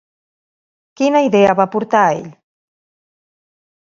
Quina 1.01 1.19
idea 1.25 1.55
va 1.59 1.67
aportar 1.71 2.01
ell? 2.15 2.25